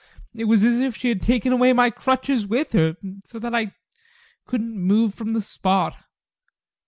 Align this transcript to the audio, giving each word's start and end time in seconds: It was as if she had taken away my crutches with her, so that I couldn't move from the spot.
It 0.33 0.45
was 0.45 0.65
as 0.65 0.79
if 0.79 0.95
she 0.97 1.09
had 1.09 1.21
taken 1.21 1.53
away 1.53 1.73
my 1.73 1.91
crutches 1.91 2.47
with 2.47 2.71
her, 2.71 2.97
so 3.23 3.37
that 3.37 3.53
I 3.53 3.75
couldn't 4.47 4.75
move 4.75 5.13
from 5.13 5.33
the 5.33 5.41
spot. 5.41 5.93